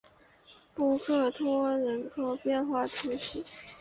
[0.73, 3.43] 布克托人口变化图示